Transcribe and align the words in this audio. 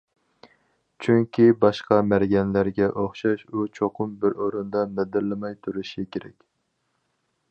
چۈنكى 1.05 1.43
باشقا 1.65 1.99
مەرگەنلەرگە 2.13 2.87
ئوخشاش 3.03 3.45
ئۇ 3.51 3.67
چوقۇم 3.79 4.17
بىر 4.25 4.41
ئورۇندا 4.45 4.83
مىدىرلىماي 4.97 5.57
تۇرۇشى 5.67 6.09
كېرەك. 6.17 6.37